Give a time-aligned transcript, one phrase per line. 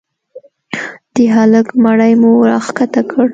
[1.13, 3.27] د هلك مړى مو راكښته كړ.